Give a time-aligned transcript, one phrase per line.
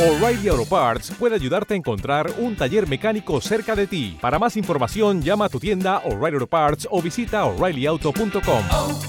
[0.00, 4.16] O'Reilly Auto Parts puede ayudarte a encontrar un taller mecánico cerca de ti.
[4.18, 8.64] Para más información, llama a tu tienda O'Reilly Auto Parts o visita oreillyauto.com.
[8.70, 9.00] oh,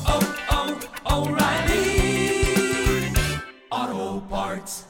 [3.71, 4.87] oh, Parts.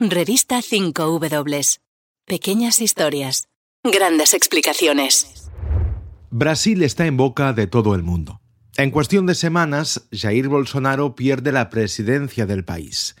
[0.00, 1.78] Revista 5W.
[2.24, 3.46] Pequeñas historias.
[3.84, 5.48] Grandes explicaciones.
[6.30, 8.40] Brasil está en boca de todo el mundo.
[8.76, 13.14] En cuestión de semanas, Jair Bolsonaro pierde la presidencia del país.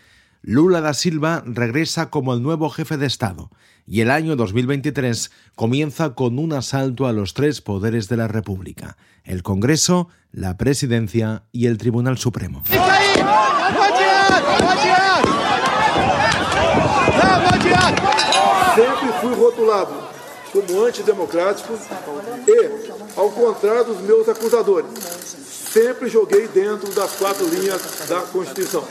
[0.48, 3.50] Lula da Silva regresa como el nuevo jefe de Estado
[3.84, 8.96] y el año 2023 comienza con un asalto a los tres poderes de la República,
[9.24, 12.62] el Congreso, la Presidencia y el Tribunal Supremo.
[18.76, 21.78] Sempre fui rotulado como antidemocrático
[22.46, 24.90] e, ao contrário dos meus acusadores,
[25.72, 28.84] sempre joguei dentro das quatro linhas da Constituição.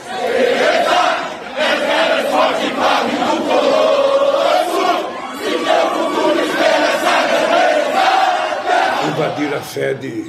[9.15, 10.25] invadir a sede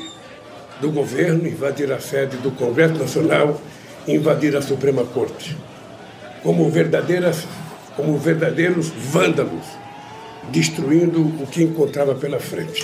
[0.80, 3.60] do governo, invadir a sede do Congresso Nacional,
[4.06, 5.56] invadir a Suprema Corte.
[6.42, 7.44] Como verdadeiras,
[7.96, 9.66] como verdadeiros vândalos,
[10.52, 12.82] destruindo o que encontrava pela frente.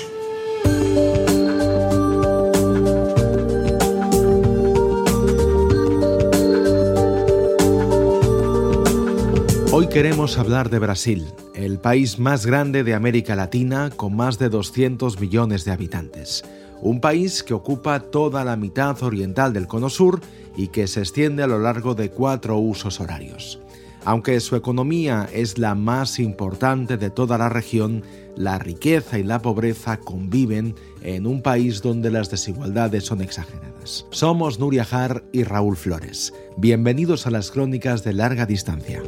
[9.75, 14.51] Hoy queremos hablar de Brasil, el país más grande de América Latina con más de
[14.51, 16.45] 200 millones de habitantes.
[16.83, 20.21] Un país que ocupa toda la mitad oriental del cono sur
[20.57, 23.62] y que se extiende a lo largo de cuatro usos horarios.
[24.05, 28.03] Aunque su economía es la más importante de toda la región,
[28.37, 34.07] la riqueza y la pobreza conviven en un país donde las desigualdades son exageradas.
[34.11, 36.35] Somos Nuria Jar y Raúl Flores.
[36.57, 39.03] Bienvenidos a las crónicas de larga distancia.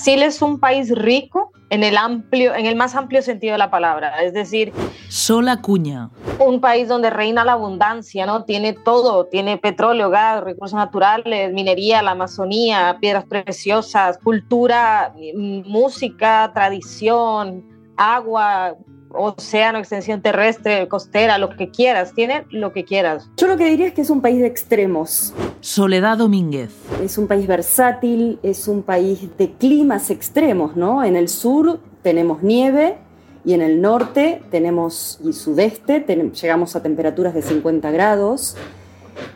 [0.00, 3.70] Brasil es un país rico en el amplio, en el más amplio sentido de la
[3.70, 4.72] palabra, es decir,
[5.10, 6.08] Sola Cuña.
[6.38, 8.44] un país donde reina la abundancia, ¿no?
[8.46, 16.50] Tiene todo, tiene petróleo, gas, recursos naturales, minería, la Amazonía, piedras preciosas, cultura, mm, música,
[16.54, 17.62] tradición,
[17.98, 18.76] agua,
[19.12, 23.28] océano, extensión terrestre, costera, lo que quieras, tiene lo que quieras.
[23.36, 25.32] Yo lo que diría es que es un país de extremos.
[25.60, 26.70] Soledad Domínguez.
[27.02, 31.04] Es un país versátil, es un país de climas extremos, ¿no?
[31.04, 32.96] En el sur tenemos nieve
[33.44, 36.04] y en el norte tenemos y sudeste
[36.40, 38.56] llegamos a temperaturas de 50 grados.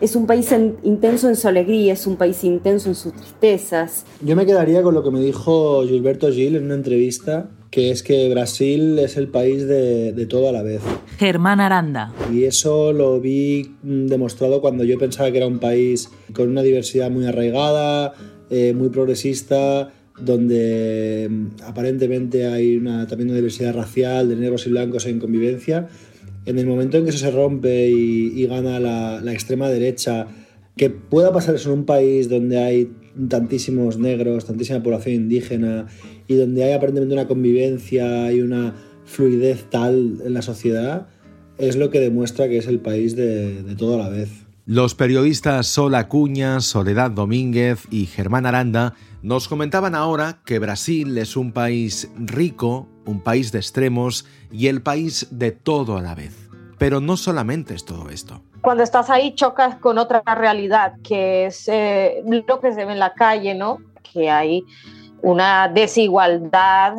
[0.01, 4.05] Es un país en- intenso en su alegría, es un país intenso en sus tristezas.
[4.23, 8.05] Yo me quedaría con lo que me dijo Gilberto Gil en una entrevista, que es
[8.05, 10.81] que Brasil es el país de, de todo a la vez.
[11.19, 12.15] Germán Aranda.
[12.33, 16.63] Y eso lo vi mm, demostrado cuando yo pensaba que era un país con una
[16.63, 18.15] diversidad muy arraigada,
[18.49, 24.71] eh, muy progresista, donde mm, aparentemente hay una, también una diversidad racial de negros y
[24.71, 25.89] blancos en convivencia.
[26.47, 30.29] En el momento en que eso se rompe y, y gana la, la extrema derecha,
[30.77, 32.93] que pueda pasar eso en un país donde hay
[33.29, 35.87] tantísimos negros, tantísima población indígena
[36.27, 38.75] y donde hay aparentemente una convivencia y una
[39.05, 41.07] fluidez tal en la sociedad,
[41.59, 44.31] es lo que demuestra que es el país de, de todo a la vez.
[44.67, 51.37] Los periodistas Sol Acuña, Soledad Domínguez y Germán Aranda nos comentaban ahora que Brasil es
[51.37, 56.49] un país rico, un país de extremos y el país de todo a la vez.
[56.79, 58.41] Pero no solamente es todo esto.
[58.63, 62.99] cuando estás ahí chocas con otra realidad, que es eh, lo que se ve en
[62.99, 63.79] la calle, ¿no?
[64.03, 64.65] Que hay
[65.25, 66.95] una desigualdad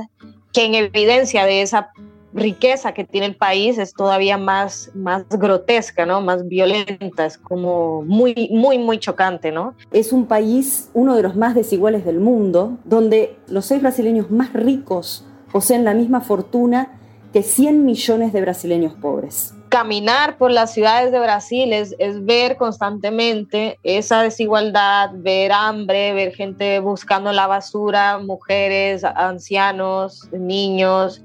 [0.51, 1.91] que en evidencia de esa
[2.33, 6.21] riqueza que tiene el país es todavía más, más grotesca, ¿no?
[6.21, 9.75] Más violenta, es como muy, muy, muy chocante, ¿no?
[9.91, 14.51] Es un país, uno de los más desiguales del mundo, donde los seis brasileños más
[14.53, 16.99] ricos poseen la misma fortuna
[17.31, 19.53] que 100 millones de brasileños pobres.
[19.75, 26.33] Caminar por las ciudades de Brasil es, es, ver constantemente esa desigualdad, ver hambre, ver
[26.33, 31.21] gente buscando la basura, mujeres, ancianos, niños,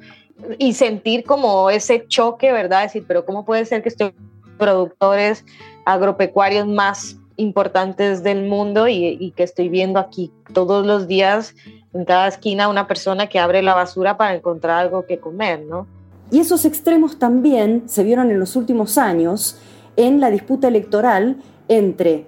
[0.58, 2.82] y sentir como ese choque, ¿verdad?
[2.82, 4.10] Decir, pero ¿cómo puede ser que estos
[4.58, 5.44] productores
[5.84, 11.54] agropecuarios más importantes del mundo y, y que estoy viendo aquí todos los días
[11.94, 15.86] en cada esquina una persona que abre la basura para encontrar algo que comer, ¿no?
[16.30, 19.58] Y esos extremos también se vieron en los últimos años
[19.96, 21.36] en la disputa electoral
[21.68, 22.26] entre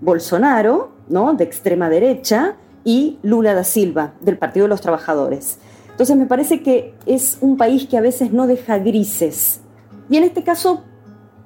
[0.00, 1.34] Bolsonaro, ¿no?
[1.34, 5.58] de extrema derecha, y Lula da Silva, del Partido de los Trabajadores.
[5.90, 9.60] Entonces me parece que es un país que a veces no deja grises.
[10.08, 10.82] Y en este caso,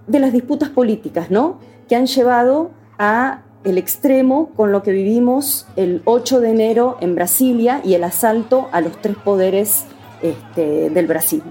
[0.06, 1.58] de las disputas políticas, ¿no?
[1.88, 7.16] Que han llevado a el extremo con lo que vivimos el 8 de enero en
[7.16, 9.84] Brasilia y el asalto a los tres poderes
[10.22, 11.42] este, del Brasil.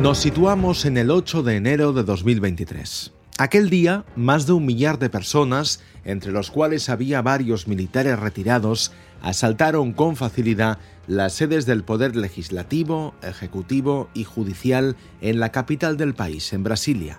[0.00, 3.19] Nos situamos en el 8 de enero de 2023.
[3.40, 8.92] Aquel día, más de un millar de personas, entre los cuales había varios militares retirados,
[9.22, 10.76] asaltaron con facilidad
[11.06, 17.18] las sedes del poder legislativo, ejecutivo y judicial en la capital del país, en Brasilia.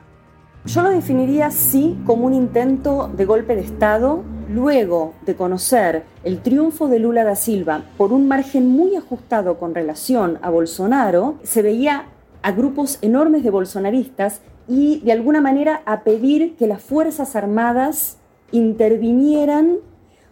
[0.65, 6.43] Yo lo definiría sí como un intento de golpe de Estado, luego de conocer el
[6.43, 11.63] triunfo de Lula da Silva por un margen muy ajustado con relación a Bolsonaro, se
[11.63, 12.09] veía
[12.43, 14.41] a grupos enormes de bolsonaristas
[14.71, 18.17] y de alguna manera a pedir que las Fuerzas Armadas
[18.53, 19.79] intervinieran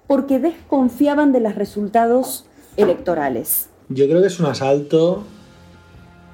[0.07, 2.45] porque desconfiaban de los resultados
[2.77, 3.69] electorales.
[3.89, 5.23] Yo creo que es un asalto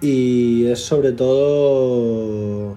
[0.02, 2.75] y es sobre todo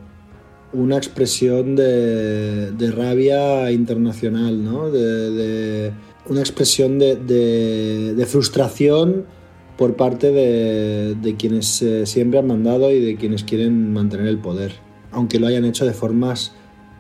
[0.73, 4.91] una expresión de, rabia internacional, ¿no?
[4.91, 5.93] de,
[6.27, 9.27] una expresión de, de frustración
[9.79, 14.73] por parte de, quienes eh, siempre han mandado y de quienes quieren mantener el poder,
[15.13, 16.53] aunque lo hayan hecho de formas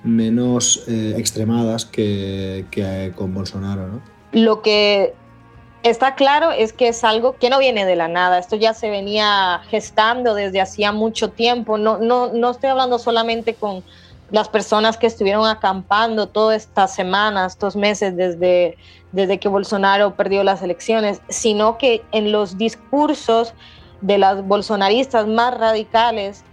[0.04, 3.88] menos eh, extremadas que, que, con Bolsonaro.
[3.88, 4.00] ¿no?
[4.32, 5.14] Lo que
[5.82, 8.90] está claro es que es algo que no viene de la nada, esto ya se
[8.90, 13.82] venía gestando desde hacía mucho tiempo, no, no, no estoy hablando solamente con
[14.30, 18.76] las personas que estuvieron acampando todas estas semanas, estos meses desde,
[19.12, 23.54] desde que Bolsonaro perdió las elecciones, sino que en los discursos
[24.00, 26.44] de las bolsonaristas más radicales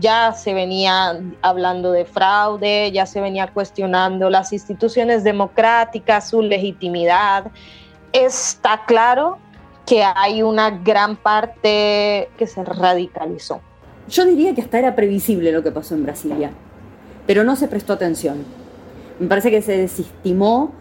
[0.00, 7.50] ya se venía hablando de fraude, ya se venía cuestionando las instituciones democráticas, su legitimidad.
[8.12, 9.38] Está claro
[9.86, 13.60] que hay una gran parte que se radicalizó.
[14.08, 16.50] Yo diría que hasta era previsible lo que pasó en Brasilia
[17.30, 18.38] pero no se prestó atención.
[19.20, 20.72] Me parece que se desestimó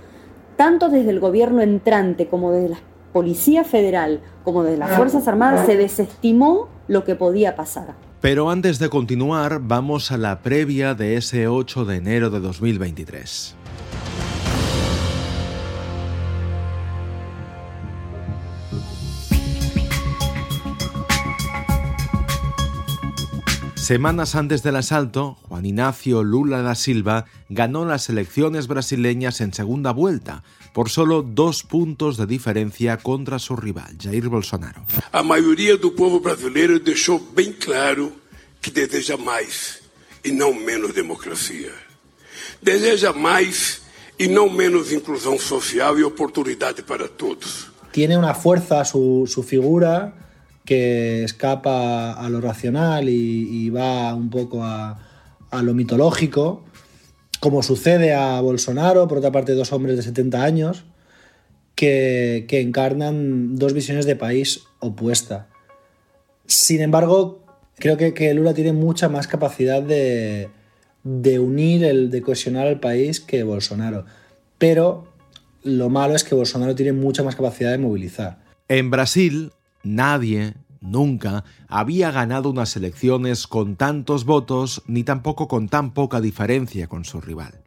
[0.56, 2.80] tanto desde el gobierno entrante como desde la
[3.14, 7.94] Policía Federal como desde las Fuerzas Armadas, se desestimó lo que podía pasar.
[8.22, 13.56] Pero antes de continuar, vamos a la previa de ese 8 de enero de 2023.
[23.90, 29.90] Semanas antes del asalto, Juan Ignacio Lula da Silva ganó las elecciones brasileñas en segunda
[29.90, 30.44] vuelta,
[30.76, 34.84] por solo dos puntos de diferencia contra su rival, Jair Bolsonaro.
[35.12, 38.12] A mayoría del povo brasileiro deixou bem claro
[38.62, 39.82] que deseja más
[40.24, 41.74] y no menos democracia.
[42.62, 43.82] Deseja más
[44.20, 47.72] y no menos inclusión social y oportunidad para todos.
[47.90, 50.29] Tiene una fuerza su, su figura
[50.70, 55.00] que escapa a lo racional y, va un poco a,
[55.64, 56.64] lo mitológico,
[57.40, 60.86] como sucede a Bolsonaro, por otra parte dos hombres de 70 años,
[61.74, 65.48] que, encarnan dos visiones de país opuesta.
[66.46, 67.44] Sin embargo,
[67.80, 70.50] creo que, Lula tiene mucha más capacidad de,
[71.04, 74.06] de unir, el, de cohesionar al país que Bolsonaro.
[74.60, 75.08] Pero
[75.64, 78.38] lo malo es que Bolsonaro tiene mucha más capacidad de movilizar.
[78.68, 79.52] En Brasil,
[79.84, 86.88] Nadie, nunca, había ganado unas elecciones con tantos votos ni tampoco con tan poca diferencia
[86.88, 87.62] con su rival.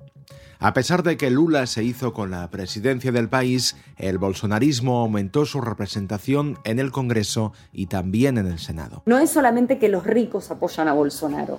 [0.59, 5.45] A pesar de que Lula se hizo con la presidencia del país, el bolsonarismo aumentó
[5.45, 9.02] su representación en el Congreso y también en el Senado.
[9.07, 11.59] No es solamente que los ricos apoyan a Bolsonaro.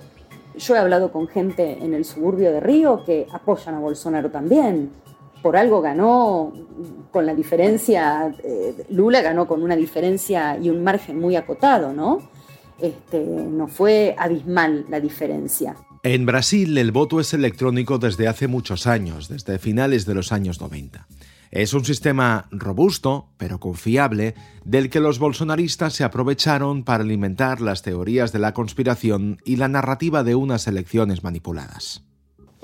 [0.56, 4.90] Yo he hablado con gente en el suburbio de Río que apoyan a Bolsonaro también
[5.44, 6.54] por algo ganó
[7.10, 12.30] con la diferencia, eh, Lula ganó con una diferencia y un margen muy acotado, ¿no?
[12.80, 15.76] Este, no fue abismal la diferencia.
[16.02, 20.62] En Brasil el voto es electrónico desde hace muchos años, desde finales de los años
[20.62, 21.06] 90.
[21.50, 24.34] Es un sistema robusto, pero confiable,
[24.64, 29.68] del que los bolsonaristas se aprovecharon para alimentar las teorías de la conspiración y la
[29.68, 32.03] narrativa de unas elecciones manipuladas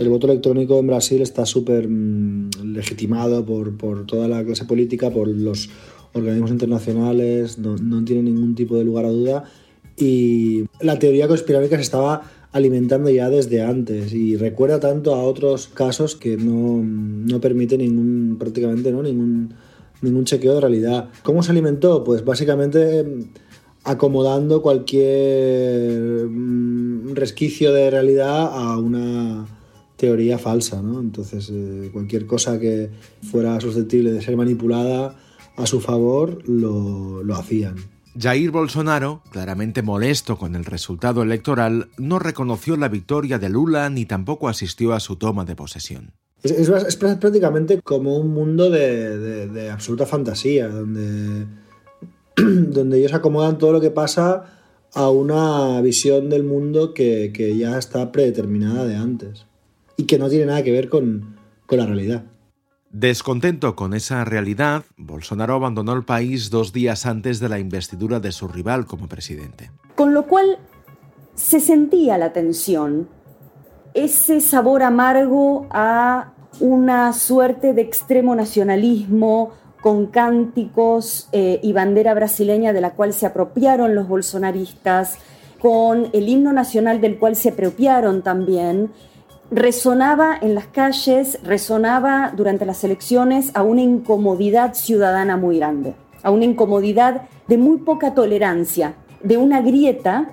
[0.00, 5.28] el voto electrónico en Brasil está súper mm, legitimado por, toda la clase política, por
[5.28, 5.68] los
[6.14, 9.44] organismos internacionales, no, tiene ningún tipo de lugar a duda.
[9.98, 15.68] Y la teoría conspiranoica se estaba alimentando ya desde antes y recuerda tanto a otros
[15.68, 19.02] casos que no, no permite ningún, prácticamente ¿no?
[19.02, 19.52] ningún,
[20.00, 21.10] ningún chequeo de realidad.
[21.22, 22.02] ¿Cómo se alimentó?
[22.04, 23.24] Pues básicamente mm,
[23.84, 29.59] acomodando cualquier mm, resquicio de realidad a una
[30.00, 30.98] teoría falsa, ¿no?
[31.00, 32.90] Entonces, eh, cualquier cosa que
[33.30, 35.14] fuera susceptible de ser manipulada
[35.56, 37.76] a su favor, lo, lo hacían.
[38.18, 44.04] Jair Bolsonaro, claramente molesto con el resultado electoral, no reconoció la victoria de Lula ni
[44.06, 46.12] tampoco asistió a su toma de posesión.
[46.42, 51.46] Es, es- es prácticamente como un mundo de, de- de absoluta fantasía, donde,
[52.36, 54.44] donde ellos acomodan todo lo que pasa
[54.94, 59.46] a una visión del mundo que, que ya está predeterminada de antes
[60.00, 62.24] y que no tiene nada que ver con, con la realidad.
[62.90, 68.32] Descontento con esa realidad, Bolsonaro abandonó el país dos días antes de la investidura de
[68.32, 69.70] su rival como presidente.
[69.94, 70.58] Con lo cual
[71.34, 73.08] se sentía la tensión,
[73.92, 79.52] ese sabor amargo a una suerte de extremo nacionalismo
[79.82, 85.18] con cánticos eh, y bandera brasileña de la cual se apropiaron los bolsonaristas,
[85.60, 88.90] con el himno nacional del cual se apropiaron también,
[89.50, 96.30] resonaba en las calles, resonaba durante las elecciones a una incomodidad ciudadana muy grande, a
[96.30, 100.30] una incomodidad de muy poca tolerancia, de una grieta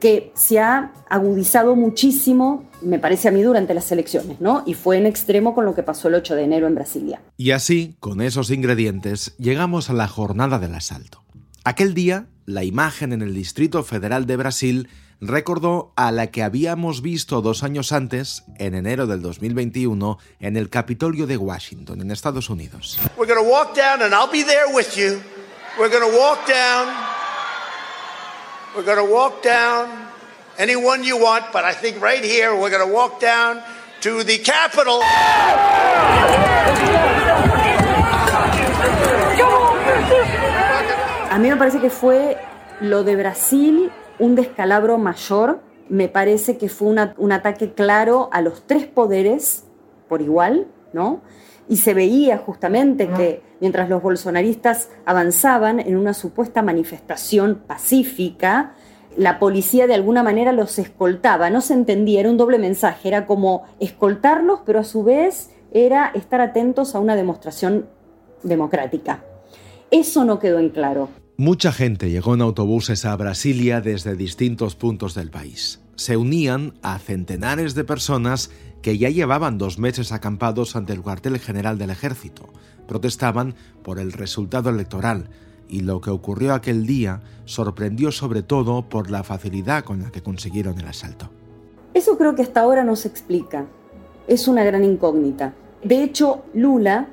[0.00, 4.62] que se ha agudizado muchísimo, me parece a mí, durante las elecciones, ¿no?
[4.64, 7.20] Y fue en extremo con lo que pasó el 8 de enero en Brasilia.
[7.36, 11.24] Y así, con esos ingredientes, llegamos a la jornada del asalto.
[11.64, 14.88] Aquel día, la imagen en el Distrito Federal de Brasil
[15.20, 20.70] recordó a la que habíamos visto dos años antes, en enero del 2021, en el
[20.70, 22.98] Capitolio de Washington, en Estados Unidos.
[23.16, 25.20] We're going to walk down, and I'll be there with you.
[25.78, 26.88] We're going to walk down.
[28.74, 29.88] We're going to walk down
[30.58, 33.62] anyone you want, but I think right here we're going to walk down
[34.02, 35.00] to the Capitol.
[41.30, 42.36] A mí me parece que fue
[42.80, 45.60] lo de Brasil un descalabro mayor.
[45.88, 49.64] Me parece que fue una- un ataque claro a los tres poderes
[50.08, 51.20] por igual, ¿no?
[51.68, 58.72] Y se veía justamente que mientras los bolsonaristas avanzaban en una supuesta manifestación pacífica,
[59.16, 61.50] la policía de alguna manera los escoltaba.
[61.50, 63.08] No se entendía, era un doble mensaje.
[63.08, 67.86] Era como escoltarlos, pero a su vez era estar atentos a una demostración
[68.42, 69.22] democrática.
[69.90, 71.08] Eso no quedó en claro.
[71.40, 75.78] Mucha gente llegó en autobuses a Brasilia desde distintos puntos del país.
[75.94, 78.50] Se unían a centenares de personas
[78.82, 82.48] que ya llevaban dos meses acampados ante el cuartel general del ejército.
[82.88, 83.54] Protestaban
[83.84, 85.28] por el resultado electoral
[85.68, 90.24] y lo que ocurrió aquel día sorprendió sobre todo por la facilidad con la que
[90.24, 91.30] consiguieron el asalto.
[91.94, 93.64] Eso creo que hasta ahora no se explica.
[94.26, 95.54] Es una gran incógnita.
[95.84, 97.06] De hecho, Lula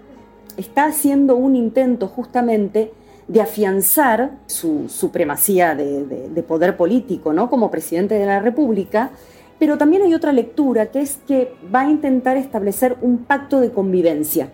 [0.58, 2.92] está haciendo un intento justamente
[3.28, 7.50] de afianzar su supremacía de, de- de poder político, ¿no?
[7.50, 9.10] Como presidente de la República.
[9.58, 13.72] Pero también hay otra lectura que es que va a intentar establecer un pacto de
[13.72, 14.50] convivencia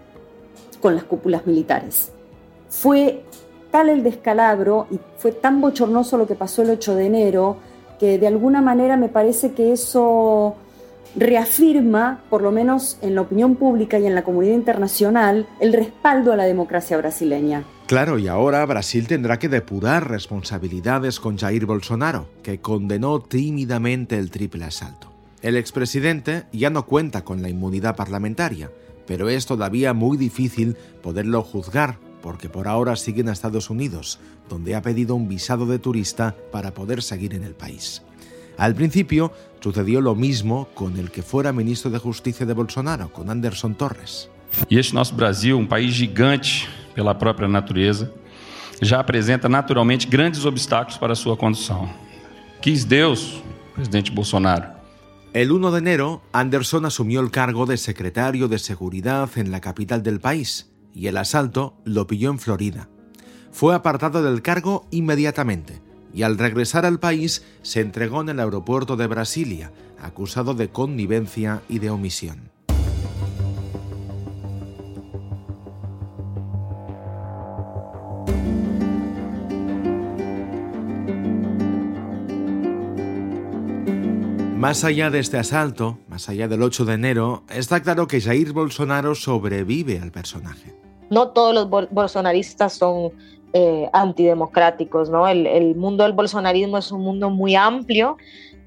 [0.81, 2.11] con las cúpulas militares.
[2.69, 3.23] Fue
[3.71, 7.57] tal el descalabro y fue tan bochornoso lo que pasó el 8 de enero
[7.99, 10.55] que de alguna manera me parece que eso
[11.15, 16.31] reafirma, por lo menos en la opinión pública y en la comunidad internacional, el respaldo
[16.31, 17.63] a la democracia brasileña.
[17.91, 24.31] Claro, y ahora Brasil tendrá que depurar responsabilidades con Jair Bolsonaro, que condenó tímidamente el
[24.31, 25.11] triple asalto.
[25.41, 28.71] El expresidente ya no cuenta con la inmunidad parlamentaria,
[29.05, 34.73] pero es todavía muy difícil poderlo juzgar, porque por ahora sigue en Estados Unidos, donde
[34.73, 38.03] ha pedido un visado de turista para poder seguir en el país.
[38.57, 43.29] Al principio sucedió lo mismo con el que fuera ministro de Justicia de Bolsonaro, con
[43.29, 44.29] Anderson Torres.
[44.69, 48.11] E este nosso Brasil, um país gigante pela própria natureza,
[48.81, 51.89] já apresenta naturalmente grandes obstáculos para sua condução.
[52.61, 53.41] Quis Deus,
[53.75, 54.81] presidente Bolsonaro,
[55.33, 60.03] El 1 de enero, Anderson asumió el cargo de secretario de Seguridad en la capital
[60.03, 62.89] del país y el asalto lo pilló en Florida.
[63.49, 65.81] Fue apartado del cargo inmediatamente
[66.13, 69.71] y al regresar al país se entregó en el aeropuerto de Brasilia,
[70.01, 72.50] acusado de connivencia y de omisión.
[84.61, 88.53] Más allá de este asalto, más allá del 8 de enero, está claro que Jair
[88.53, 90.73] Bolsonaro sobrevive al personaje.
[91.09, 93.11] no todos los bol- bolsonaristas son
[93.53, 95.27] eh, antidemocráticos, ¿no?
[95.27, 98.17] El, mundo del bolsonarismo es un mundo muy amplio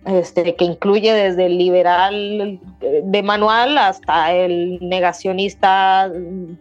[0.05, 2.61] este, que incluye desde el liberal
[3.05, 6.11] de manual hasta el negacionista,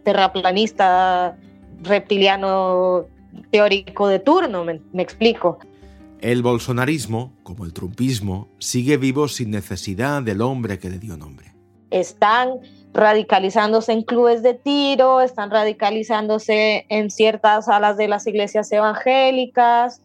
[0.04, 1.36] terraplanista,
[1.82, 3.04] reptiliano
[3.50, 5.58] teórico de turno, me explico.
[6.24, 11.52] El bolsonarismo, como el trumpismo, sigue vivo sin necesidad del hombre que le dio nombre.
[11.90, 12.60] Están
[12.94, 20.00] radicalizándose en clubes de tiro, están radicalizándose en ciertas salas de las iglesias evangélicas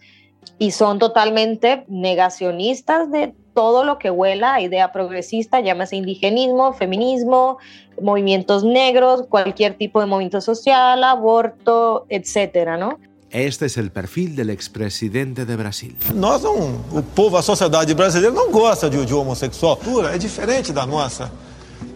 [0.58, 7.60] y son totalmente negacionistas de todo lo que huela a idea progresista, llámese indigenismo, feminismo,
[8.02, 13.00] movimientos negros, cualquier tipo de movimiento social, aborto, etcétera, ¿no?
[13.32, 15.96] Este es el perfil del expresidente de Brasil.
[16.16, 19.80] Nós não, o povo, a sociedade brasileira não gosta de, de homossexual.
[20.12, 21.32] É diferente da nossa.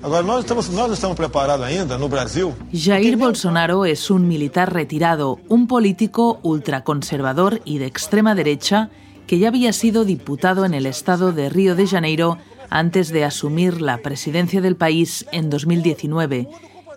[0.04, 2.54] Agora, nós, estamos, nós não estamos preparados ainda no Brasil.
[2.72, 8.90] Jair Bolsonaro es un militar retirado, un político ultraconservador y de extrema derecha
[9.25, 12.38] que ya había sido diputado en el estado de Río de Janeiro
[12.70, 16.48] antes de asumir la presidencia del país en 2019.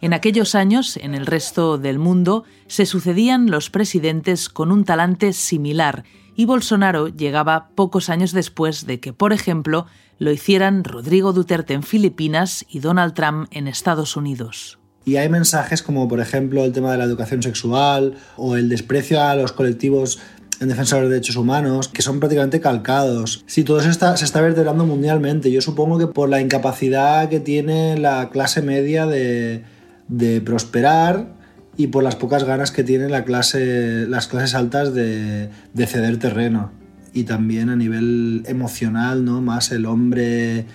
[0.02, 5.32] En aquellos años, en el resto del mundo, se sucedían los presidentes con un talante
[5.32, 6.04] similar
[6.36, 9.86] y Bolsonaro llegaba pocos años después de que, por ejemplo,
[10.18, 14.78] lo hicieran Rodrigo Duterte en Filipinas y Donald Trump en Estados Unidos.
[15.06, 19.22] Y hay mensajes como, por ejemplo, el tema de la educación sexual o el desprecio
[19.22, 20.18] a los colectivos
[20.60, 23.44] en defensa de los derechos humanos, que son prácticamente calcados.
[23.46, 27.40] Si todo eso está, se está vertebrando mundialmente, yo supongo que por la incapacidad que
[27.40, 29.64] tiene la clase media de,
[30.08, 31.34] de prosperar
[31.76, 36.18] y por las pocas ganas que tienen la clase, las clases altas de, de, ceder
[36.18, 36.70] terreno.
[37.12, 39.40] Y también a nivel emocional, ¿no?
[39.40, 40.66] Más el hombre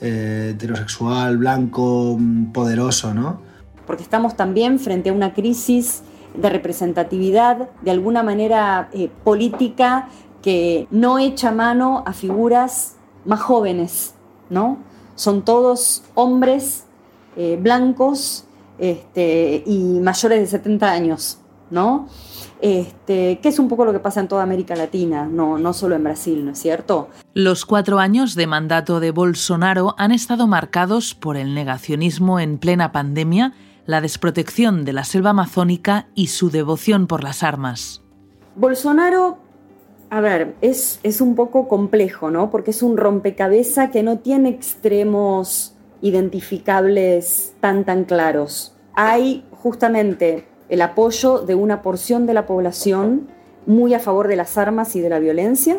[0.00, 2.18] eh, heterosexual, blanco,
[2.52, 3.40] poderoso, ¿no?
[3.86, 6.02] Porque estamos también frente a una crisis
[6.34, 10.08] de representatividad, de alguna manera eh, política,
[10.42, 14.14] que no echa mano a figuras más jóvenes,
[14.50, 14.78] ¿no?
[15.14, 16.84] Son todos hombres
[17.36, 18.44] eh, blancos
[18.78, 21.38] este, y mayores de 70 años,
[21.70, 22.08] ¿no?
[22.60, 25.96] Este, que es un poco lo que pasa en toda América Latina, no, no solo
[25.96, 27.10] en Brasil, ¿no es cierto?
[27.34, 32.90] Los cuatro años de mandato de Bolsonaro han estado marcados por el negacionismo en plena
[32.90, 33.52] pandemia,
[33.86, 38.02] la desprotección de la selva amazónica y su devoción por las armas.
[38.56, 39.38] Bolsonaro,
[40.08, 42.50] a ver, es, es un poco complejo, ¿no?
[42.50, 48.74] Porque es un rompecabezas que no tiene extremos identificables tan tan claros.
[48.94, 53.28] Hay justamente el apoyo de una porción de la población
[53.66, 55.78] muy a favor de las armas y de la violencia,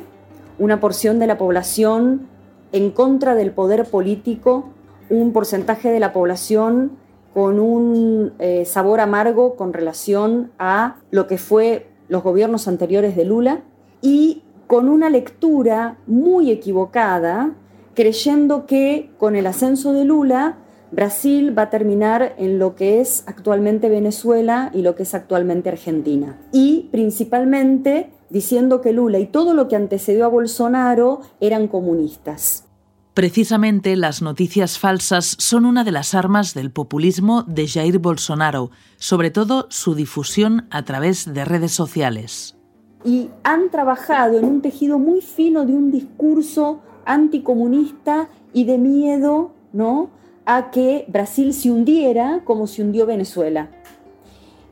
[0.57, 2.27] una porción de la población
[2.71, 4.69] en contra del poder político,
[5.09, 6.97] un porcentaje de la población
[7.33, 13.25] con un eh, sabor amargo con relación a lo que fue los gobiernos anteriores de
[13.25, 13.61] Lula
[14.01, 17.51] y con una lectura muy equivocada
[17.95, 20.57] creyendo que con el ascenso de Lula,
[20.91, 25.69] Brasil va a terminar en lo que es actualmente Venezuela y lo que es actualmente
[25.69, 26.39] Argentina.
[26.51, 32.65] Y principalmente diciendo que Lula y todo lo que antecedió a Bolsonaro eran comunistas.
[33.13, 39.31] Precisamente las noticias falsas son una de las armas del populismo de Jair Bolsonaro, sobre
[39.31, 42.57] todo su difusión a través de redes sociales.
[43.05, 49.51] Y han trabajado en un tejido muy fino de un discurso anticomunista y de miedo
[49.73, 50.09] ¿no?
[50.45, 53.69] a que Brasil se hundiera como se hundió Venezuela.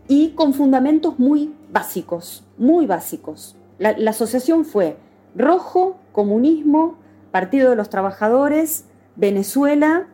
[0.08, 3.56] Y con fundamentos muy básicos, muy básicos.
[3.80, 4.98] La, la asociación fue
[5.36, 6.96] rojo, comunismo,
[7.32, 10.08] Partido de los Trabajadores, Venezuela,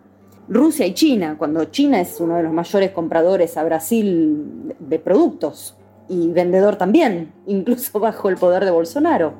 [0.48, 5.76] Rusia y China, cuando China es uno de los mayores compradores a Brasil de productos
[6.08, 9.34] y vendedor también, incluso bajo el poder de Bolsonaro.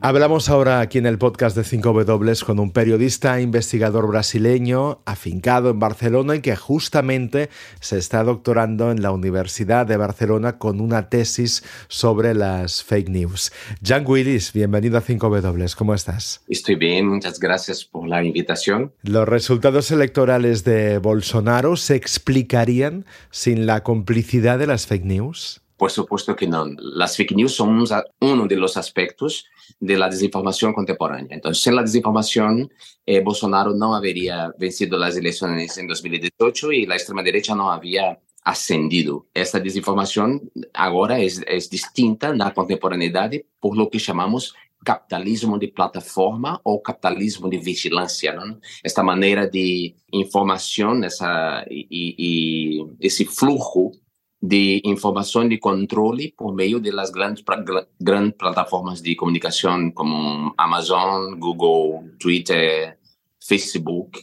[0.00, 5.80] Hablamos ahora aquí en el podcast de 5W con un periodista investigador brasileño afincado en
[5.80, 11.64] Barcelona y que justamente se está doctorando en la Universidad de Barcelona con una tesis
[11.88, 13.50] sobre las fake news.
[13.82, 16.44] Jan Willis, bienvenido a 5W, ¿cómo estás?
[16.48, 18.92] Estoy bien, muchas gracias por la invitación.
[19.02, 25.60] ¿Los resultados electorales de Bolsonaro se explicarían sin la complicidad de las fake news?
[25.76, 26.66] Por supuesto que no.
[26.78, 27.84] Las fake news son
[28.20, 29.46] uno de los aspectos
[29.80, 31.34] de la desinformación contemporánea.
[31.36, 32.70] Entonces, sin la desinformación,
[33.06, 38.18] eh, Bolsonaro no habría vencido las elecciones en 2018 y la extrema derecha no había
[38.44, 39.26] ascendido.
[39.34, 44.54] Esta desinformación ahora es, es distinta en la contemporaneidad por lo que llamamos
[44.84, 48.32] capitalismo de plataforma o capitalismo de vigilancia.
[48.32, 48.60] ¿no?
[48.82, 53.92] Esta manera de información esa, y, y ese flujo
[54.40, 57.44] de información y control por medio de las grandes,
[57.98, 62.98] grandes plataformas de comunicación como Amazon, Google, Twitter,
[63.40, 64.18] Facebook.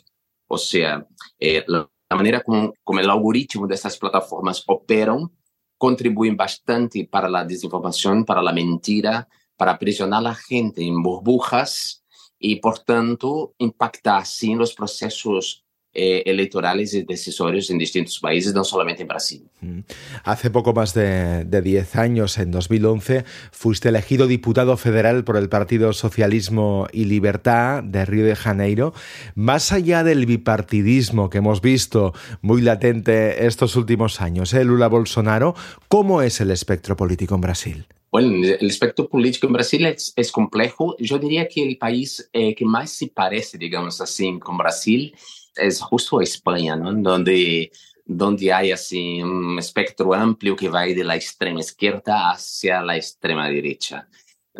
[0.47, 1.05] O sea,
[1.39, 5.29] eh, la, manera como, como el algoritmo de estas plataformas operan
[5.77, 12.03] contribuyen bastante para la desinformación, para la mentira, para aprisionar a la gente en burbujas
[12.39, 15.64] y, por tanto, impactar así en los procesos
[15.97, 19.41] eh, electorales y decisorios en distintos países, no solamente en Brasil.
[19.61, 19.79] Mm.
[20.25, 25.93] Hace poco más de, 10 años, en 2011, fuiste elegido diputado federal por el Partido
[25.93, 28.93] Socialismo y Libertad de Río de Janeiro.
[29.35, 34.65] Más allá del bipartidismo que hemos visto muy latente estos últimos años, ¿eh?
[34.65, 35.55] Lula Bolsonaro,
[35.87, 37.87] ¿cómo es el espectro político en Brasil?
[38.11, 40.97] Bueno, el espectro político en Brasil es, es complejo.
[40.99, 45.13] Yo diría que el país eh, que más se parece, digamos así, con Brasil
[45.55, 46.93] es justo España, ¿no?
[46.93, 47.71] Donde,
[48.05, 53.49] donde hay así un espectro amplio que va de la extrema izquierda hacia la extrema
[53.49, 54.07] derecha.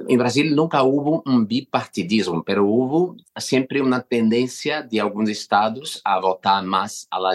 [0.08, 6.20] En Brasil nunca hubo un bipartidismo, pero hubo siempre una tendencia de algunos estados a
[6.20, 7.32] votar más a la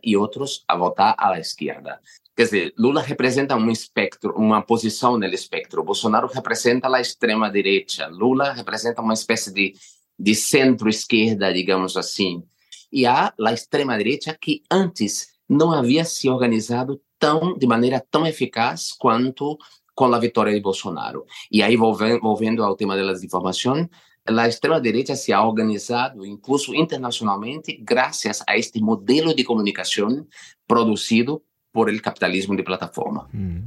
[0.00, 2.00] y otros a votar a la izquierda.
[2.36, 5.82] Quer dizer, Lula representa um espectro, uma posição no espectro.
[5.82, 8.06] Bolsonaro representa a extrema direita.
[8.06, 9.74] Lula representa uma espécie de,
[10.16, 12.44] de centro-esquerda, digamos assim
[12.92, 18.92] e há a extrema-direita que antes não havia se organizado tão de maneira tão eficaz
[18.92, 19.58] quanto
[19.94, 21.24] com a vitória de Bolsonaro.
[21.50, 23.88] E aí, volvendo ao tema da desinformação,
[24.24, 30.26] a extrema-direita se ha organizado, incluso internacionalmente, graças a este modelo de comunicação
[30.66, 33.28] produzido por el capitalismo de plataforma.
[33.32, 33.62] Mm.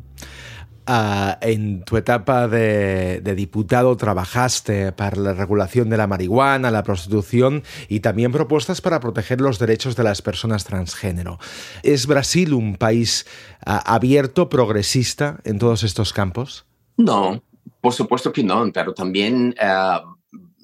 [0.94, 7.64] Ah, en tu etapa de, diputado trabajaste para la regulación de la marihuana, la prostitución
[7.88, 11.40] y también propuestas para proteger los derechos de las personas transgénero.
[11.84, 13.26] ¿Es Brasil un país
[13.66, 16.66] ah, abierto, progresista en todos estos campos?
[16.98, 17.42] No,
[17.80, 20.04] por supuesto que no, pero también ah,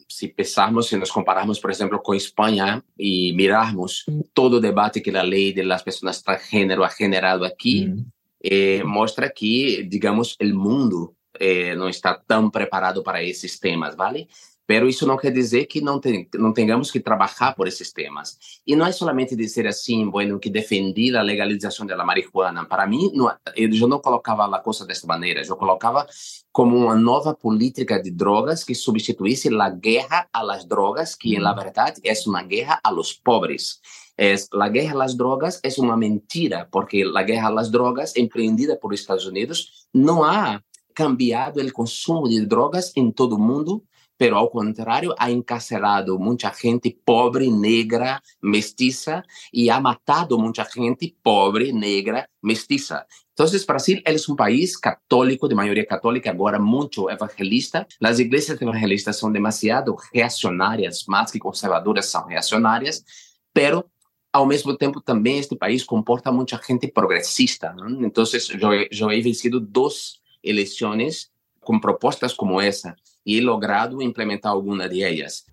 [0.09, 5.13] si pensamos, si nos comparamos, por ejemplo, con España y miramos todo el debate que
[5.13, 10.45] la ley de las personas transgénero ha generado aquí, mm eh, mostra que, digamos, o
[10.45, 14.27] mundo eh, não está tão preparado para esses temas, ¿vale?
[14.67, 18.37] Pero isso não quer dizer que não, tem, não tenhamos que trabalhar por esses temas.
[18.67, 22.65] E não é somente dizer assim, bueno, que defendi a legalização da marihuana.
[22.65, 25.41] Para mim, não, eu não colocava a coisa desta maneira.
[25.41, 26.05] Eu colocava
[26.51, 32.01] como uma nova política de drogas que substituísse a guerra às drogas, que, na verdade,
[32.03, 33.79] é uma guerra a los pobres
[34.17, 38.17] es la guerra a las drogas es una mentira, porque la guerra a las drogas
[38.17, 43.83] emprendida por Estados Unidos no ha cambiado el consumo de drogas en todo el mundo,
[44.17, 51.15] pero al contrario ha encarcelado mucha gente pobre, negra, mestiza y ha matado mucha gente
[51.21, 53.05] pobre, negra, mestiza.
[53.29, 57.87] Entonces, Brasil es un país católico, de mayoría católica, ahora mucho evangelista.
[57.99, 63.05] Las iglesias evangelistas son demasiado reaccionarias, más que conservadoras, son reaccionarias,
[63.53, 63.91] pero
[64.37, 67.73] ao mesmo tempo também este país comporta muita gente progressista.
[67.73, 68.05] Não?
[68.05, 68.23] Então,
[68.61, 72.95] eu, eu he vencido duas eleições com propostas como essa
[73.25, 75.45] e logrado implementar alguma de elas.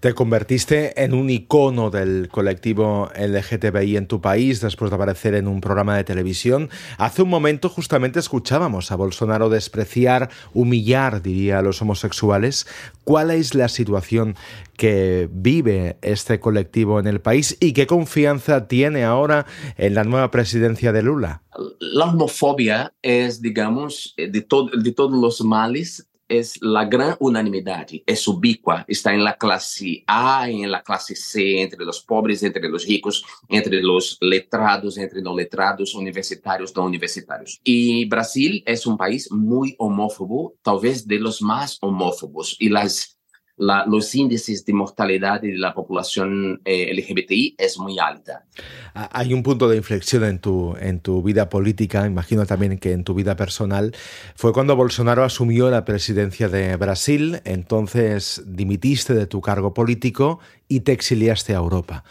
[0.00, 5.48] Te convertiste en un icono del colectivo LGTBI en tu país después de aparecer en
[5.48, 6.70] un programa de televisión.
[6.98, 12.66] Hace un momento justamente escuchábamos a Bolsonaro despreciar, humillar, diría, a los homosexuales.
[13.04, 14.36] ¿Cuál es la situación
[14.76, 20.30] que vive este colectivo en el país y qué confianza tiene ahora en la nueva
[20.30, 21.42] presidencia de Lula?
[21.78, 28.84] La homofobia es, digamos, de, de todos los males es la gran unanimidad, es ubicua,
[28.88, 33.24] está en la clase A, en la clase C, entre los pobres, entre los ricos,
[33.48, 37.60] entre los letrados, entre no letrados, universitarios, no universitarios.
[37.62, 43.13] Y Brasil es un país muy homófobo, tal vez de los más homófobos, y las
[43.56, 48.44] los índices de mortalidad de la población eh, LGBTI es muy alta.
[48.94, 53.04] Hay un punto de inflexión en tu, en tu vida política, imagino también que en
[53.04, 53.94] tu vida personal,
[54.34, 60.80] fue cuando Bolsonaro asumió la presidencia de Brasil, entonces dimitiste de tu cargo político y
[60.80, 62.04] te exiliaste a Europa.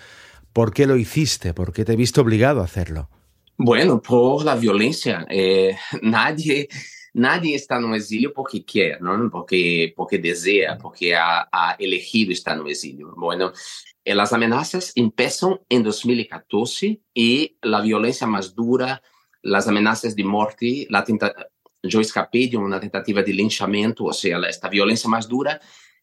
[0.53, 1.53] ¿Por qué lo hiciste?
[1.53, 3.10] ¿Por qué te viste obligado a hacerlo?
[3.58, 5.25] Bueno, por la violencia.
[5.29, 6.67] Eh, nadie
[7.13, 9.30] nadie está no exílio porque quer, não?
[9.30, 13.13] Porque porque deseja, porque ha, ha elegido estar no exílio.
[13.15, 13.52] Bueno,
[14.06, 19.02] as ameaças começam em 2014 e a violência mais dura,
[19.45, 21.34] as ameaças de morte, la tenta...
[21.84, 25.60] eu escapei de uma tentativa de linchamento, ou seja, esta violência mais dura,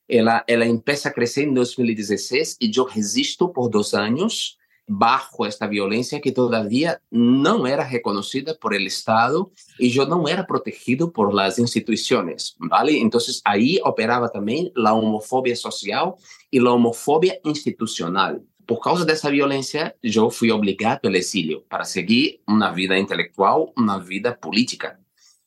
[0.08, 4.59] ela ela começa a crescer em 2016 e eu resisto por dois anos
[4.92, 10.48] bajo esta violencia que todavía no era reconocida por el Estado y yo no era
[10.48, 13.00] protegido por las instituciones, ¿vale?
[13.00, 16.14] Entonces ahí operaba también la homofobia social
[16.50, 18.42] y la homofobia institucional.
[18.66, 23.66] Por causa de esa violencia, yo fui obligado al exilio para seguir una vida intelectual,
[23.76, 24.98] una vida política.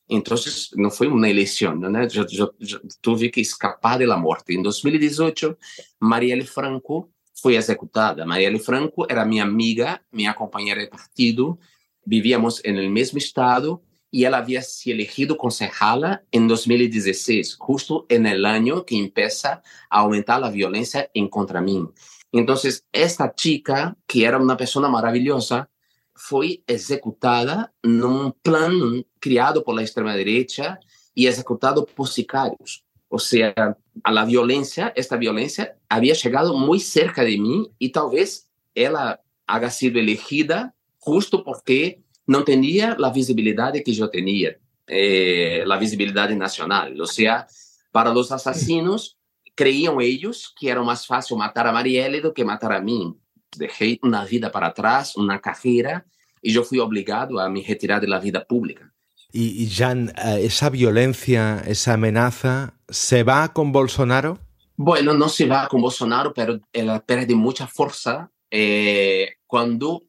[0.08, 2.08] Entonces, no fue una elección, ¿no?
[2.08, 4.54] Yo, yo, yo tuve que escapar de la muerte.
[4.54, 5.58] En 2018,
[6.00, 7.13] Marielle Franco
[7.44, 8.26] fue executada.
[8.26, 11.60] Marielle Franco era mi amiga, mi compañera de partido,
[12.06, 18.28] vivíamos en el mismo estado y ella había sido elegido concejala en 2016, justo en
[18.28, 21.86] el año que empieza a aumentar la violencia en contra mí.
[22.32, 25.70] Entonces, esta chica, que era una persona maravillosa,
[26.16, 30.80] fue ejecutada en un plan criado por la extrema derecha
[31.14, 32.86] y ejecutado por sicarios.
[33.10, 38.10] O sea, a la violencia, esta violencia había llegado muy cerca de mí y tal
[38.12, 45.64] vez ella haya sido elegida justo porque no tenía la visibilidad que yo tenía, eh,
[45.66, 47.00] la visibilidad nacional.
[47.00, 47.48] O sea,
[47.92, 49.18] para los asesinos,
[49.56, 53.14] creían ellos que era más fácil matar a Marielle do que matar a mí.
[53.56, 56.06] Dejé una vida para atrás, una carrera,
[56.42, 58.93] y yo fui obligado a me retirar de la vida pública.
[59.36, 64.38] Y, Jan, eh, esa violencia, esa amenaza, ¿se va con Bolsonaro?
[64.76, 70.04] Bueno, no se va con Bolsonaro, pero él pierde mucha fuerza eh, cuando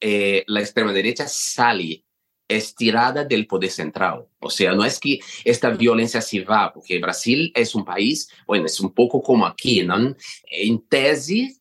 [0.00, 2.06] eh, la extrema derecha sale
[2.48, 4.26] estirada del poder central.
[4.38, 8.64] O sea, no es que esta violencia se va, porque Brasil es un país, bueno,
[8.64, 10.16] es un poco como aquí, ¿no?
[10.50, 11.59] En tese,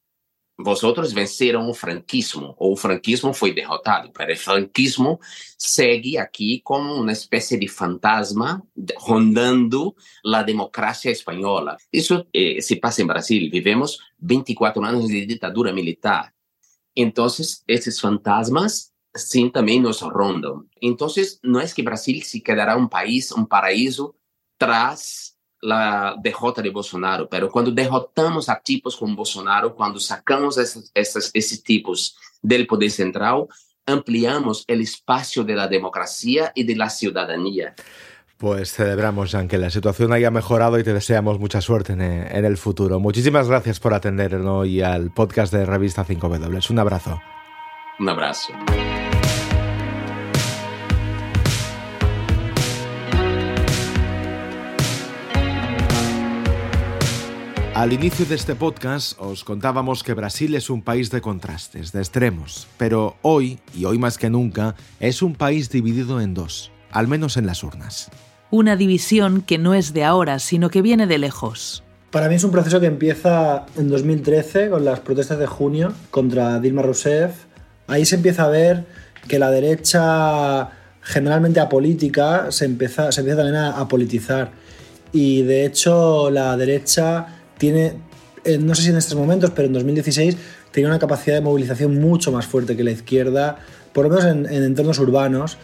[0.61, 5.17] vosotros venceram o franquismo, ou o franquismo foi derrotado, pero o franquismo
[5.57, 8.61] segue aqui como uma espécie de fantasma
[8.97, 9.95] rondando
[10.25, 11.77] a democracia espanhola.
[11.93, 16.33] Isso eh, se passa em Brasil, vivemos 24 anos de ditadura militar.
[16.93, 17.25] Então,
[17.65, 20.65] esses fantasmas sim também nos rondam.
[20.81, 21.07] Então,
[21.41, 24.13] não é que Brasil se quedará um país, um paraíso,
[24.57, 30.91] tras la derrota de Bolsonaro, pero cuando derrotamos a tipos como Bolsonaro, cuando sacamos esos,
[30.93, 33.47] esos, esos tipos del poder central,
[33.85, 37.73] ampliamos el espacio de la democracia y de la ciudadanía.
[38.37, 42.45] Pues celebramos, Jean, que la situación haya mejorado y te deseamos mucha suerte en, en
[42.45, 42.99] el futuro.
[42.99, 46.69] Muchísimas gracias por atendernos hoy al podcast de Revista 5W.
[46.69, 47.21] Un abrazo.
[47.99, 48.53] Un abrazo.
[57.79, 61.99] Al inicio de este podcast os contábamos que Brasil es un país de contrastes, de
[61.99, 67.07] extremos, pero hoy, y hoy más que nunca, es un país dividido en dos, al
[67.07, 68.11] menos en las urnas.
[68.51, 71.81] Una división que no es de ahora, sino que viene de lejos.
[72.11, 76.59] Para mí es un proceso que empieza en 2013 con las protestas de junio contra
[76.59, 77.45] Dilma Rousseff.
[77.87, 78.87] Ahí se empieza a ver
[79.29, 80.69] que la derecha
[81.01, 84.51] generalmente apolítica se empieza, se empieza también a, a politizar.
[85.13, 87.93] Y de hecho la derecha tiene,
[88.45, 90.35] eh, no sé si en estos momentos, pero en 2016
[90.71, 93.57] tenía una capacidad de movilización mucho más fuerte que la izquierda,
[93.93, 95.57] por lo menos en, en entornos urbanos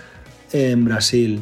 [0.51, 1.41] en Brasil.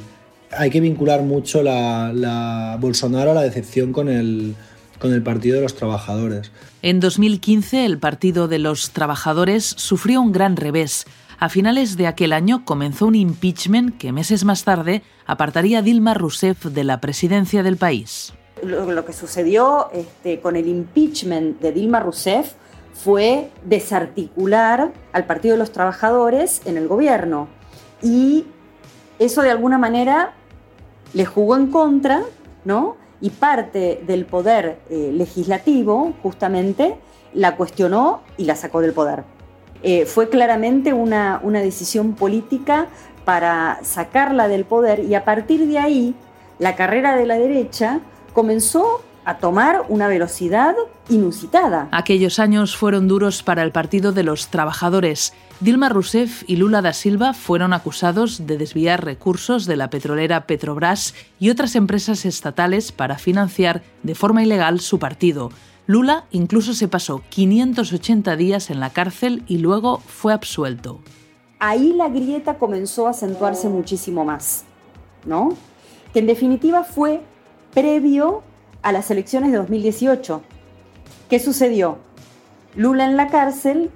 [0.55, 4.55] Hay que vincular mucho la, la Bolsonaro a la decepción con el,
[4.99, 6.51] con el Partido de los Trabajadores.
[6.83, 11.05] En 2015, el Partido de los Trabajadores sufrió un gran revés.
[11.39, 16.13] A finales de aquel año comenzó un impeachment que meses más tarde apartaría a Dilma
[16.13, 18.33] Rousseff de la presidencia del país
[18.63, 22.53] lo, que sucedió este, con el impeachment de Dilma Rousseff
[22.93, 27.47] fue desarticular al Partido de los Trabajadores en el gobierno.
[28.01, 28.45] Y
[29.19, 30.33] eso de alguna manera
[31.13, 32.21] le jugó en contra,
[32.65, 32.97] ¿no?
[33.21, 36.97] Y parte del poder eh, legislativo, justamente,
[37.33, 39.23] la cuestionó y la sacó del poder.
[39.81, 42.87] Eh, fue claramente una, una decisión política
[43.25, 46.15] para sacarla del poder y a partir de ahí
[46.59, 47.99] la carrera de la derecha
[48.33, 50.75] comenzó a tomar una velocidad
[51.09, 51.87] inusitada.
[51.91, 55.33] Aquellos años fueron duros para el Partido de los Trabajadores.
[55.59, 61.13] Dilma Rousseff y Lula da Silva fueron acusados de desviar recursos de la petrolera Petrobras
[61.39, 65.51] y otras empresas estatales para financiar de forma ilegal su partido.
[65.85, 70.99] Lula incluso se pasó 580 días en la cárcel y luego fue absuelto.
[71.59, 74.65] Ahí la grieta comenzó a acentuarse muchísimo más,
[75.25, 75.55] ¿no?
[76.11, 77.21] Que en definitiva fue
[77.73, 78.43] previo
[78.81, 80.41] a las elecciones de 2018.
[81.29, 81.97] ¿Qué sucedió?
[82.75, 83.91] Lula en la cárcel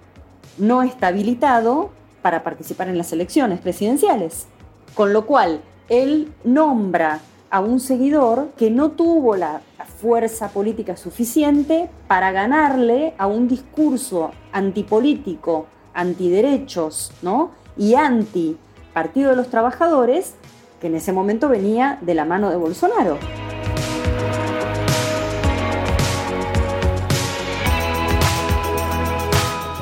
[0.57, 4.47] no está habilitado para participar en las elecciones presidenciales,
[4.95, 9.61] con lo cual él nombra a un seguidor que no tuvo la
[10.01, 17.51] fuerza política suficiente para ganarle a un discurso antipolítico, antiderechos ¿no?
[17.77, 18.57] y anti
[18.93, 20.33] Partido de los Trabajadores,
[20.81, 23.17] que en ese momento venía de la mano de Bolsonaro.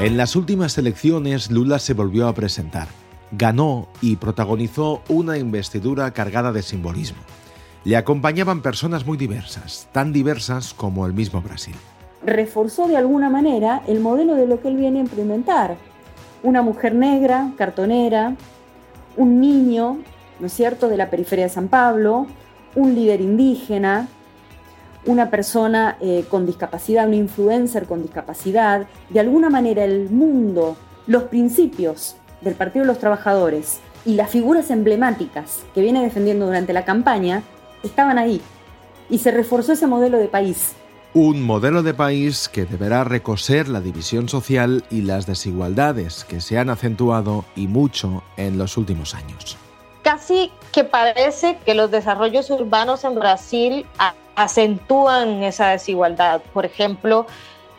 [0.05, 2.87] En las últimas elecciones, Lula se volvió a presentar.
[3.31, 7.17] Ganó y protagonizó una investidura cargada de simbolismo.
[7.85, 11.73] Le acompañaban personas muy diversas, tan diversas como el mismo Brasil.
[12.23, 15.75] Reforzó de alguna manera el modelo de lo que él viene a implementar.
[16.43, 18.35] Una mujer negra, cartonera,
[19.17, 19.97] un niño,
[20.39, 22.27] ¿no es cierto?, de la periferia de San Pablo,
[22.75, 24.07] un líder indígena,
[25.05, 30.75] una persona eh, con discapacidad, un influencer con discapacidad, de alguna manera el mundo,
[31.07, 36.73] los principios del Partido de los Trabajadores y las figuras emblemáticas que viene defendiendo durante
[36.73, 37.43] la campaña
[37.83, 38.41] estaban ahí.
[39.09, 40.73] Y se reforzó ese modelo de país.
[41.13, 46.57] Un modelo de país que deberá recoser la división social y las desigualdades que se
[46.57, 49.57] han acentuado y mucho en los últimos años.
[50.03, 53.85] Casi que parece que los desarrollos urbanos en Brasil
[54.36, 56.41] acentúan esa desigualdad.
[56.54, 57.26] Por ejemplo,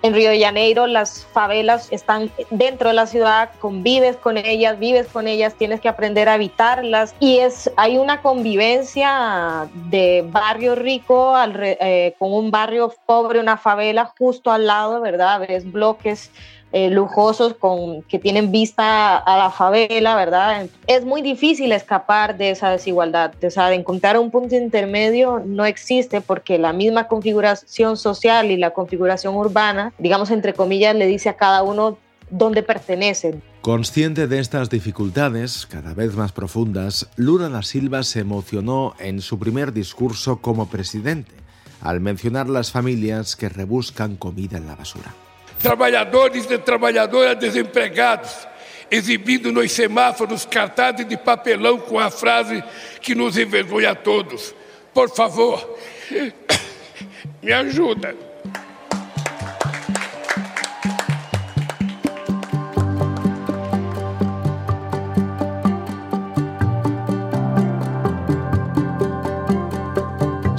[0.02, 5.08] en Río de Janeiro las favelas están dentro de la ciudad, convives con ellas, vives
[5.08, 11.34] con ellas, tienes que aprender a evitarlas y es hay una convivencia de barrio rico
[11.60, 15.40] eh, con un barrio pobre, una favela justo al lado, ¿verdad?
[15.40, 16.30] Ves bloques
[16.76, 20.66] eh, lujosos con, que tienen vista a la favela, ¿verdad?
[20.86, 25.64] Es muy difícil escapar de esa desigualdad, o sea, de encontrar un punto intermedio no
[25.64, 31.30] existe porque la misma configuración social y la configuración urbana, digamos entre comillas, le dice
[31.30, 31.96] a cada uno
[32.28, 33.42] dónde pertenecen.
[33.62, 39.38] Consciente de estas dificultades, cada vez más profundas, Lula da Silva se emocionó en su
[39.38, 41.32] primer discurso como presidente,
[41.80, 45.14] al mencionar las familias que rebuscan comida en la basura.
[45.66, 48.46] Trabalhadores e trabalhadoras desempregados,
[48.88, 52.62] exibindo nos semáforos cartazes de papelão com a frase
[53.00, 54.54] que nos envergonha a todos.
[54.94, 55.76] Por favor,
[57.42, 58.25] me ajuda.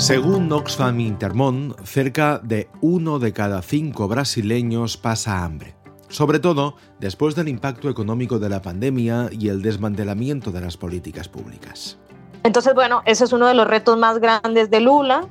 [0.08, 5.76] Según Oxfam Intermón, cerca de uno de cada cinco brasileños pasa hambre,
[6.08, 11.28] sobre todo después del impacto económico de la pandemia y el desmantelamiento de las políticas
[11.28, 12.00] públicas.
[12.46, 15.28] Entonces, bueno, ese es uno de los retos más grandes de Lula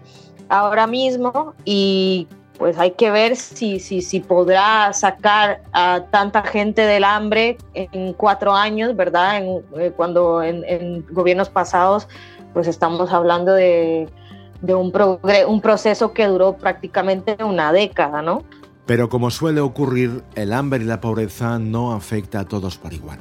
[0.51, 6.83] ahora mismo y pues hay que ver si, si, si podrá sacar a tanta gente
[6.83, 9.43] del hambre en cuatro años, ¿verdad?
[9.79, 12.09] Eh, cuando en, en gobiernos pasados
[12.53, 14.07] pues estamos hablando de
[14.61, 14.92] de un,
[15.49, 18.45] un proceso que duró prácticamente una década, ¿no?
[18.87, 23.19] Pero como suele ocurrir, el hambre y la pobreza no afecta a todos por igual.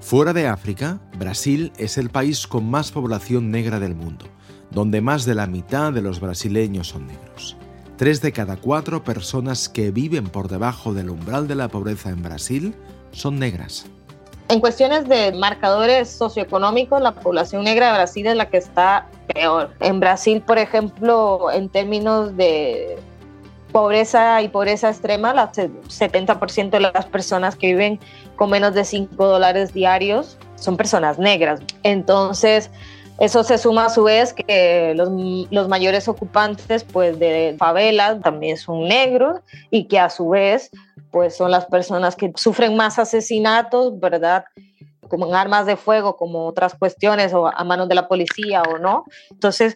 [0.00, 4.24] Fuera de África, Brasil es el país con más población negra del mundo,
[4.70, 7.56] donde más de la mitad de los brasileños son negros.
[7.98, 12.22] Tres de cada cuatro personas que viven por debajo del umbral de la pobreza en
[12.22, 12.74] Brasil
[13.12, 13.86] son negras.
[14.48, 19.70] En cuestiones de marcadores socioeconómicos, la población negra de Brasil es la que está peor.
[19.80, 22.98] En Brasil, por ejemplo, en términos de
[23.72, 28.00] pobreza y pobreza extrema, el 70% de las personas que viven
[28.36, 31.60] con menos de 5 dólares diarios son personas negras.
[31.82, 32.70] Entonces,
[33.18, 35.10] eso se suma a su vez que los,
[35.50, 40.70] los, mayores ocupantes pues, de favelas también son negros y que a su vez
[41.10, 44.44] pues son las personas que sufren más asesinatos, ¿verdad?
[45.08, 48.78] como en armas de fuego, como otras cuestiones, o a manos de la policía o
[48.78, 49.04] no.
[49.30, 49.74] Entonces,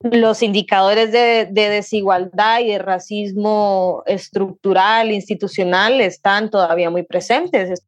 [0.00, 7.84] los indicadores de, de, desigualdad y de racismo estructural, institucional, están todavía muy presentes.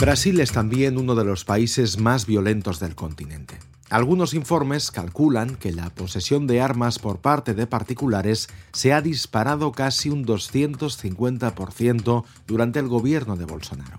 [0.00, 3.58] Brasil es también uno de los países más violentos del continente.
[3.90, 9.72] Algunos informes calculan que la posesión de armas por parte de particulares se ha disparado
[9.72, 13.94] casi un 250% durante el gobierno de Bolsonaro.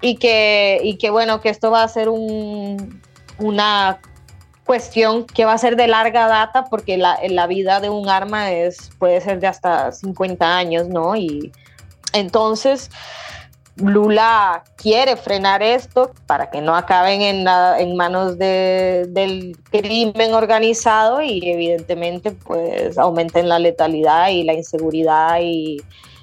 [0.00, 3.00] Y que, y que bueno, que esto va a ser un,
[3.38, 4.00] una
[4.64, 8.50] cuestión que va a ser de larga data porque la, la vida de un arma
[8.50, 11.14] es, puede ser de hasta 50 años, ¿no?
[11.14, 11.52] Y
[12.12, 12.90] entonces
[13.80, 22.32] Lula quiere frenar esto para que no acaben en, manos del crimen organizado y evidentemente
[22.32, 25.78] pues aumenten la letalidad y la inseguridad y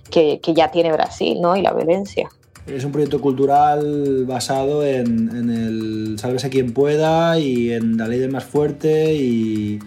[0.09, 1.55] que, ya tiene Brasil, ¿no?
[1.55, 2.29] Y la violencia.
[2.65, 8.19] Es un proyecto cultural basado en, en el sálvese quien pueda y en la ley
[8.19, 9.79] del más fuerte y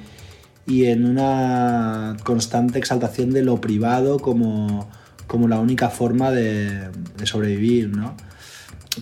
[0.66, 4.89] en una constante exaltación de lo privado como,
[5.31, 6.89] como la única forma de,
[7.22, 8.16] sobrevivir, ¿no?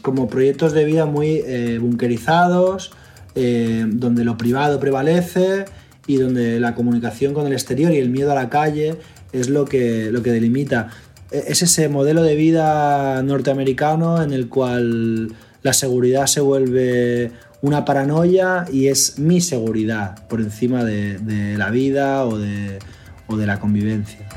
[0.02, 2.92] Como proyectos de vida muy eh, bunkerizados,
[3.34, 5.64] eh, donde lo privado prevalece
[6.06, 8.96] y donde la comunicación con el exterior y el miedo a la calle
[9.32, 10.90] es lo que, lo que delimita.
[11.30, 17.86] E, es ese modelo de vida norteamericano en el cual la seguridad se vuelve una
[17.86, 22.80] paranoia y es mi seguridad por encima de, de la vida o de,
[23.28, 24.28] o de la convivencia.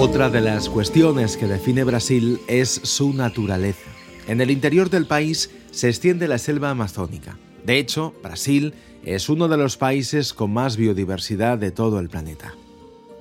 [0.00, 3.90] Otra de las cuestiones que define Brasil es su naturaleza.
[4.28, 7.36] En el interior del país se extiende la selva amazónica.
[7.66, 8.74] De hecho, Brasil
[9.04, 12.54] es uno de los países con más biodiversidad de todo el planeta.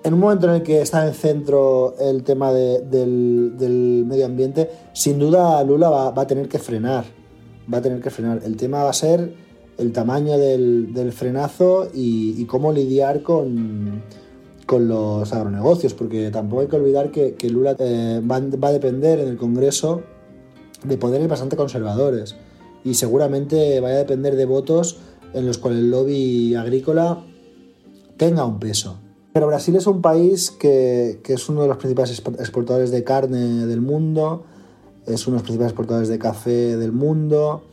[0.03, 4.69] En un momento en el que está en centro el tema de, del, medio ambiente,
[4.93, 7.05] sin duda Lula va, a tener que frenar.
[7.73, 8.41] Va a tener que frenar.
[8.45, 9.33] El tema va a ser
[9.79, 14.03] el tamaño del, frenazo y cómo lidiar con,
[14.67, 18.73] con los agronegocios, porque tampoco hay que olvidar que, que Lula eh, va, va, a
[18.73, 20.01] depender en el Congreso
[20.83, 22.35] de poderes bastante conservadores
[22.83, 24.97] y seguramente vaya a depender de votos
[25.33, 27.23] en los cuales el lobby agrícola
[28.17, 28.99] tenga un peso.
[29.33, 33.65] Pero Brasil es un país que, que es uno de los principales exportadores de carne
[33.67, 34.43] del mundo,
[35.05, 37.63] es uno de los principales exportadores de café del mundo,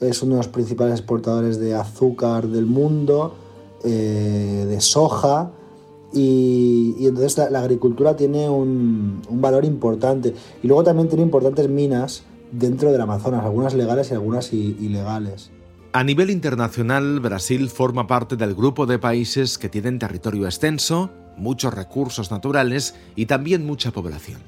[0.00, 3.34] es uno de los principales exportadores de azúcar del mundo,
[3.84, 5.50] eh, de soja,
[6.12, 10.34] y, entonces la, la, agricultura tiene un, un, valor importante.
[10.62, 15.50] Y luego también tiene importantes minas dentro del Amazonas, algunas legales y algunas ilegales.
[15.92, 21.74] A nivel internacional, Brasil forma parte del grupo de países que tienen territorio extenso, muchos
[21.74, 24.40] recursos naturales y también mucha población.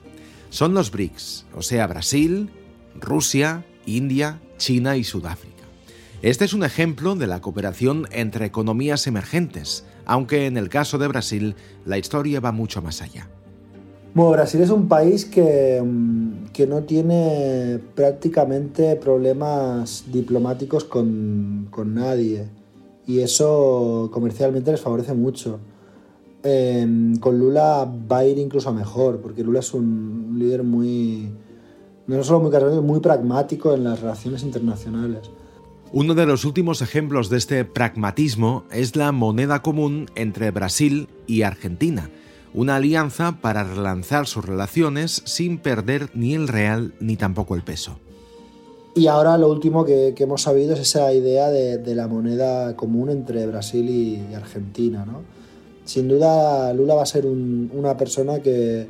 [0.51, 2.51] Son los BRICS, o sea, Brasil,
[3.01, 5.52] Rusia, India, China y Sudáfrica.
[6.23, 11.09] Este es un ejemplo de la cooperación entre economías emergentes, aunque en el caso de
[11.09, 13.29] Brasil la historia va mucho más allá.
[14.15, 15.83] Bueno, Brasil es un país que,
[16.53, 22.47] que no tiene prácticamente problemas diplomáticos con, con, nadie
[23.05, 25.59] y eso comercialmente les favorece mucho.
[26.45, 31.33] Eh, con Lula va a ir incluso mejor, porque Lula es un líder muy,
[32.07, 35.29] no solo muy carismático, muy pragmático en las relaciones internacionales.
[35.95, 41.43] Uno de los últimos ejemplos de este pragmatismo es la moneda común entre Brasil y
[41.43, 42.09] Argentina,
[42.55, 47.99] una alianza para relanzar sus relaciones sin perder ni el real ni tampoco el peso.
[48.95, 53.47] Y ahora lo último que, hemos sabido es esa idea de, la moneda común entre
[53.47, 55.05] Brasil y, Argentina.
[55.05, 55.21] ¿no?
[55.85, 58.89] Sin duda Lula va a ser un, una persona que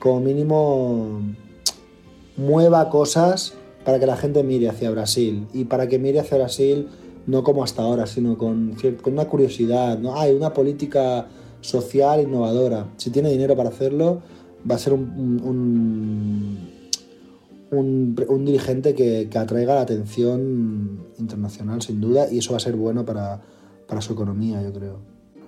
[0.00, 1.20] como mínimo
[2.36, 3.54] mueva cosas
[3.90, 6.86] para que la gente mire hacia Brasil y para que mire hacia Brasil
[7.26, 9.98] no como hasta ahora, sino con, una curiosidad.
[10.14, 11.26] Hay una política
[11.60, 12.86] social innovadora.
[12.98, 14.22] Si tiene dinero para hacerlo,
[14.70, 15.08] va a ser un,
[18.44, 23.40] dirigente que, atraiga la atención internacional, sin duda, y eso va a ser bueno para
[23.98, 24.98] su economía, yo creo.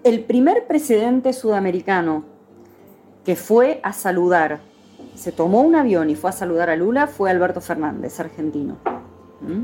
[0.03, 2.25] El primer presidente sudamericano
[3.25, 4.72] que fue a saludar,
[5.15, 8.77] se tomó un avión y fue a saludar a Lula, fue Alberto Fernández, argentino.
[9.41, 9.63] ¿Mm?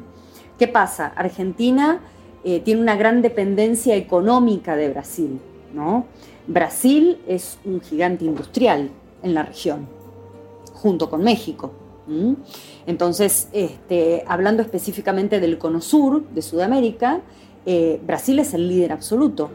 [0.59, 1.13] ¿Qué pasa?
[1.15, 2.01] Argentina
[2.45, 5.41] eh, tiene una gran dependencia económica de Brasil,
[5.75, 6.07] ¿no?
[6.47, 8.91] Brasil es un gigante industrial
[9.23, 9.87] en la región,
[10.73, 11.73] junto con México.
[12.07, 12.33] ¿Mm?
[12.87, 17.21] Entonces, este, hablando específicamente del cono sur de Sudamérica,
[17.67, 19.51] eh, Brasil es el líder absoluto.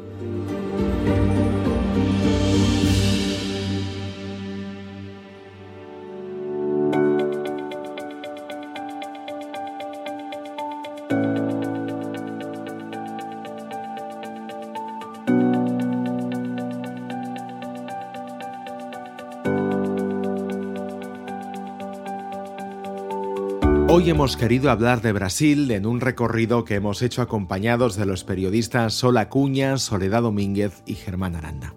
[24.14, 28.93] Hemos querido hablar de Brasil en un recorrido que hemos hecho acompañados de los periodistas
[28.93, 31.74] Sol Acuña, Soledad Domínguez y Germán Aranda.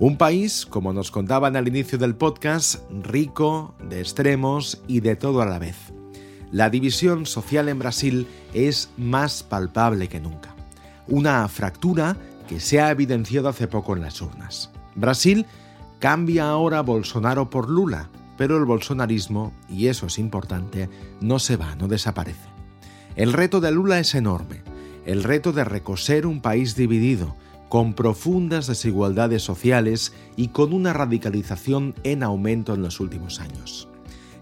[0.00, 5.40] Un país, como nos contaban al inicio del podcast, rico, de extremos y de todo
[5.40, 5.76] a la vez.
[6.50, 10.56] La división social en Brasil es más palpable que nunca.
[11.06, 12.16] Una fractura
[12.48, 14.72] que se ha evidenciado hace poco en las urnas.
[14.96, 15.46] Brasil
[16.00, 20.88] cambia ahora Bolsonaro por Lula, pero el bolsonarismo, y eso es importante,
[21.20, 22.48] no se va, no desaparece.
[23.16, 24.62] El reto de Lula es enorme.
[25.04, 27.34] el reto de recoser un país dividido,
[27.70, 33.88] con profundas desigualdades sociales y con una radicalización en aumento en los últimos años.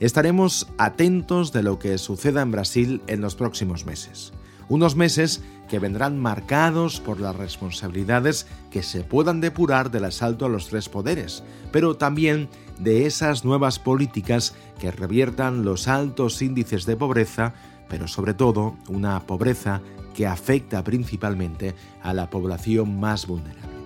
[0.01, 4.33] Estaremos atentos de lo que suceda en Brasil en los próximos meses.
[4.69, 10.49] Unos meses que vendrán marcados por las responsabilidades que se puedan depurar del asalto a
[10.49, 16.97] los tres poderes, pero también de esas nuevas políticas que reviertan los altos índices de
[16.97, 17.55] pobreza,
[17.89, 19.81] pero sobre todo una pobreza
[20.15, 23.77] que afecta principalmente a la población más vulnerable.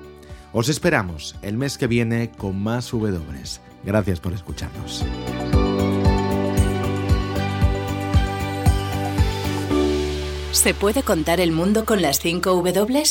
[0.53, 3.21] Os esperamos el mes que viene con más W.
[3.85, 5.05] Gracias por escucharnos.
[10.53, 13.03] ¿Se puede contar el mundo con las 5 W?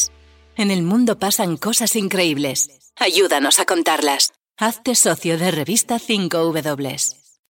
[0.56, 2.70] En el mundo pasan cosas increíbles.
[2.98, 4.34] Ayúdanos a contarlas.
[4.62, 7.19] Hazte socio de revista 5 W.